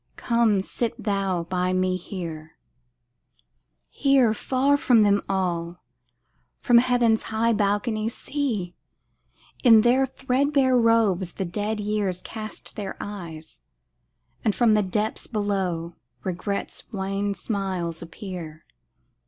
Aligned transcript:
Come, 0.17 0.63
sit 0.63 1.03
thou 1.03 1.43
by 1.43 1.73
me 1.73 1.95
here. 1.95 2.57
Here, 3.87 4.33
far 4.33 4.75
from 4.75 5.03
them 5.03 5.21
all. 5.29 5.83
From 6.59 6.79
heaven's 6.79 7.21
high 7.21 7.53
balconies 7.53 8.15
See! 8.17 8.73
in 9.63 9.81
their 9.81 10.07
threadbare 10.07 10.75
robes 10.75 11.33
the 11.33 11.45
dead 11.45 11.79
years 11.79 12.19
cast 12.23 12.75
their 12.75 12.97
eyes: 12.99 13.61
And 14.43 14.55
from 14.55 14.73
the 14.73 14.81
depths 14.81 15.27
below 15.27 15.97
regret's 16.23 16.91
wan 16.91 17.35
smiles 17.35 18.01
appear. 18.01 18.65